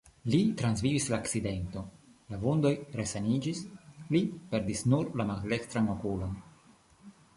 Li 0.33 0.37
transvivis 0.59 1.03
la 1.13 1.17
akcidenton, 1.17 1.91
la 2.35 2.39
vundoj 2.45 2.71
resaniĝis, 3.01 3.61
li 4.15 4.23
perdis 4.55 4.83
nur 4.95 5.13
la 5.23 5.29
maldekstran 5.33 5.93
okulon. 5.99 6.35